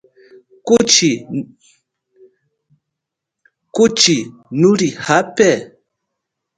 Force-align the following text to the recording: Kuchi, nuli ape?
Kuchi, 3.77 4.17
nuli 4.59 4.87
ape? 5.17 5.49